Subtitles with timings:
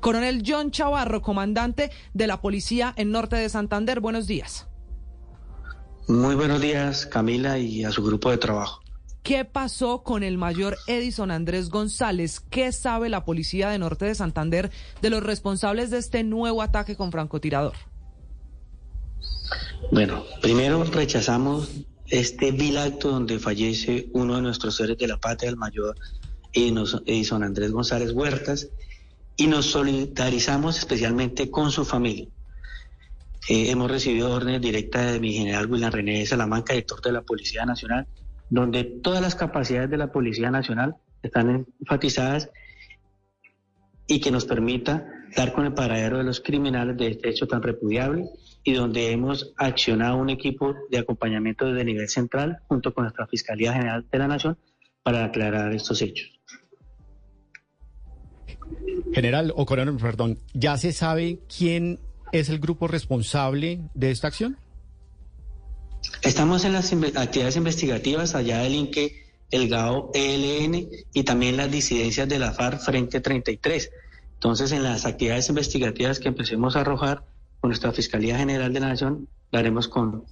[0.00, 4.66] Coronel John Chavarro, comandante de la policía en Norte de Santander, buenos días.
[6.08, 8.80] Muy buenos días, Camila, y a su grupo de trabajo.
[9.22, 12.40] ¿Qué pasó con el mayor Edison Andrés González?
[12.40, 14.70] ¿Qué sabe la policía de Norte de Santander
[15.02, 17.74] de los responsables de este nuevo ataque con francotirador?
[19.92, 21.70] Bueno, primero rechazamos
[22.06, 25.96] este vil acto donde fallece uno de nuestros seres de la patria, el mayor
[26.52, 28.68] Edison Andrés González Huertas,
[29.40, 32.28] y nos solidarizamos especialmente con su familia.
[33.48, 37.64] Eh, hemos recibido órdenes directas de mi general William René Salamanca, director de la Policía
[37.64, 38.06] Nacional,
[38.50, 42.50] donde todas las capacidades de la Policía Nacional están enfatizadas
[44.06, 47.62] y que nos permita dar con el paradero de los criminales de este hecho tan
[47.62, 48.26] repudiable
[48.62, 53.72] y donde hemos accionado un equipo de acompañamiento desde nivel central junto con nuestra Fiscalía
[53.72, 54.58] General de la Nación
[55.02, 56.30] para aclarar estos hechos.
[59.12, 61.98] General o coronel, perdón, ¿ya se sabe quién
[62.32, 64.56] es el grupo responsable de esta acción?
[66.22, 69.12] Estamos en las actividades investigativas allá del INQUE,
[69.50, 73.90] el GAO ELN y también las disidencias de la FARC Frente 33.
[74.34, 77.24] Entonces, en las actividades investigativas que empecemos a arrojar
[77.60, 80.24] con nuestra Fiscalía General de la Nación, daremos con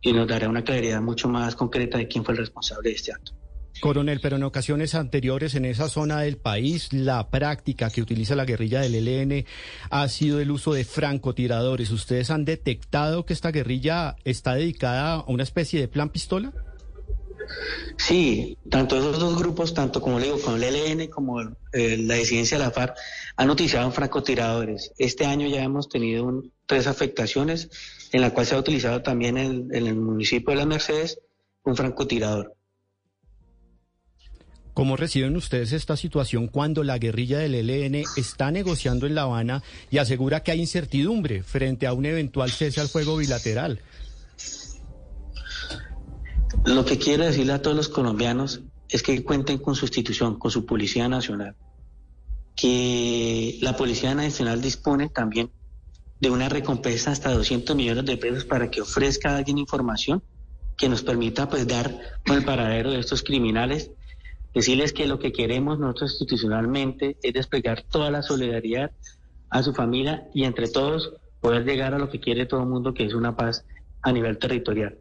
[0.00, 3.12] y nos dará una claridad mucho más concreta de quién fue el responsable de este
[3.12, 3.32] acto.
[3.80, 8.44] Coronel, pero en ocasiones anteriores en esa zona del país, la práctica que utiliza la
[8.44, 9.44] guerrilla del ELN
[9.90, 11.90] ha sido el uso de francotiradores.
[11.90, 16.52] ¿Ustedes han detectado que esta guerrilla está dedicada a una especie de plan pistola?
[17.96, 21.40] Sí, tanto esos dos grupos, tanto como le digo, con el ELN como
[21.72, 22.96] eh, la disidencia de la FARC,
[23.36, 24.92] han utilizado francotiradores.
[24.98, 27.70] Este año ya hemos tenido tres afectaciones,
[28.12, 31.18] en la cual se ha utilizado también en el municipio de Las Mercedes
[31.62, 32.56] un francotirador.
[34.76, 39.62] ¿Cómo reciben ustedes esta situación cuando la guerrilla del ELN está negociando en La Habana
[39.90, 43.80] y asegura que hay incertidumbre frente a un eventual cese al fuego bilateral?
[46.66, 50.50] Lo que quiero decirle a todos los colombianos es que cuenten con su institución, con
[50.50, 51.56] su Policía Nacional,
[52.54, 55.50] que la Policía Nacional dispone también
[56.20, 60.22] de una recompensa hasta 200 millones de pesos para que ofrezca a alguien información
[60.76, 63.90] que nos permita pues dar con el paradero de estos criminales
[64.56, 68.90] Decirles que lo que queremos nosotros institucionalmente es desplegar toda la solidaridad
[69.50, 71.12] a su familia y entre todos
[71.42, 73.66] poder llegar a lo que quiere todo el mundo, que es una paz
[74.00, 74.96] a nivel territorial.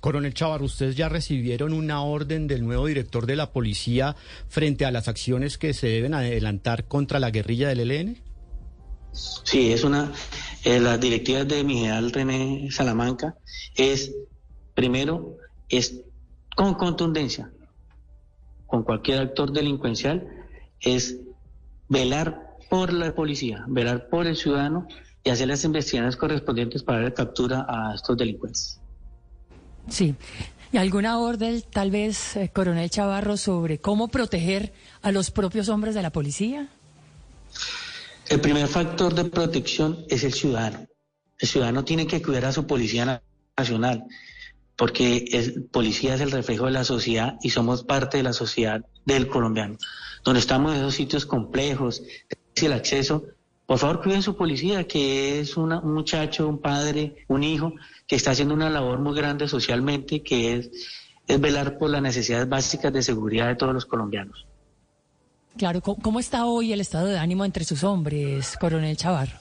[0.00, 4.16] Coronel Chavar, ¿ustedes ya recibieron una orden del nuevo director de la policía
[4.48, 8.16] frente a las acciones que se deben adelantar contra la guerrilla del ELN?
[9.12, 10.10] Sí, es una.
[10.64, 13.36] Eh, las directivas de mi general René Salamanca
[13.74, 14.14] es,
[14.74, 15.36] primero,
[15.68, 16.00] es
[16.56, 17.50] con contundencia
[18.66, 20.26] con cualquier actor delincuencial
[20.80, 21.18] es
[21.88, 24.86] velar por la policía, velar por el ciudadano
[25.22, 28.80] y hacer las investigaciones correspondientes para dar captura a estos delincuentes.
[29.88, 30.14] Sí.
[30.72, 34.72] ¿Y alguna orden, tal vez, eh, coronel Chavarro, sobre cómo proteger
[35.02, 36.68] a los propios hombres de la policía?
[38.28, 40.86] El primer factor de protección es el ciudadano.
[41.38, 43.22] El ciudadano tiene que cuidar a su policía
[43.56, 44.04] nacional
[44.76, 48.84] porque el policía es el reflejo de la sociedad y somos parte de la sociedad
[49.04, 49.76] del colombiano.
[50.24, 52.02] Donde estamos en esos sitios complejos,
[52.54, 53.24] el acceso,
[53.66, 57.72] por favor cuiden su policía, que es un muchacho, un padre, un hijo,
[58.06, 60.70] que está haciendo una labor muy grande socialmente, que es,
[61.26, 64.46] es velar por las necesidades básicas de seguridad de todos los colombianos.
[65.56, 69.38] Claro, ¿cómo está hoy el estado de ánimo entre sus hombres, coronel Chavarro?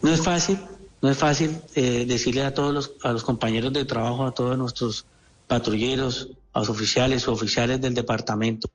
[0.00, 0.58] No es fácil,
[1.04, 4.56] no es fácil eh, decirle a todos los, a los compañeros de trabajo, a todos
[4.56, 5.04] nuestros
[5.46, 8.70] patrulleros, a los oficiales o oficiales del departamento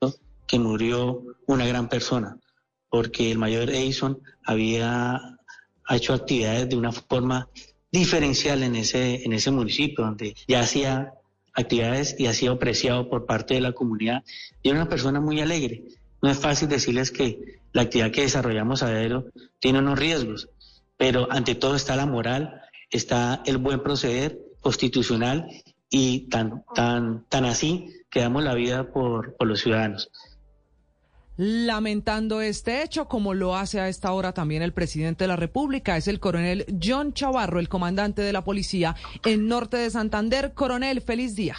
[0.45, 2.37] que murió una gran persona,
[2.87, 5.19] porque el mayor Edison había
[5.89, 7.49] hecho actividades de una forma
[7.91, 11.13] diferencial en ese, en ese municipio, donde ya hacía
[11.55, 14.23] actividades y ha sido apreciado por parte de la comunidad.
[14.61, 15.83] Y era una persona muy alegre.
[16.21, 20.47] No es fácil decirles que la actividad que desarrollamos a diario tiene unos riesgos,
[20.99, 22.61] pero ante todo está la moral,
[22.91, 25.47] está el buen proceder constitucional
[25.89, 30.11] y tan, tan, tan así que damos la vida por, por los ciudadanos.
[31.37, 35.95] Lamentando este hecho, como lo hace a esta hora también el presidente de la República,
[35.95, 40.53] es el coronel John Chavarro, el comandante de la policía en Norte de Santander.
[40.53, 41.55] Coronel, feliz día.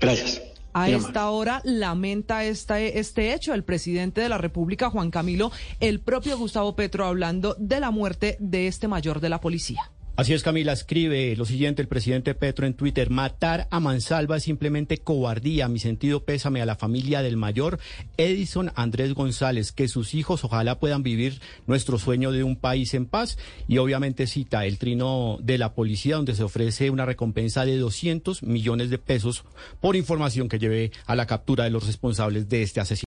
[0.00, 0.42] Gracias.
[0.74, 6.00] A esta hora lamenta este, este hecho el presidente de la República, Juan Camilo, el
[6.00, 9.90] propio Gustavo Petro, hablando de la muerte de este mayor de la policía.
[10.22, 13.10] Así es, Camila, escribe lo siguiente el presidente Petro en Twitter.
[13.10, 15.66] Matar a Mansalva es simplemente cobardía.
[15.66, 17.80] Mi sentido pésame a la familia del mayor
[18.16, 19.72] Edison Andrés González.
[19.72, 23.36] Que sus hijos ojalá puedan vivir nuestro sueño de un país en paz.
[23.66, 28.44] Y obviamente cita el trino de la policía donde se ofrece una recompensa de 200
[28.44, 29.42] millones de pesos
[29.80, 33.00] por información que lleve a la captura de los responsables de este asesinato.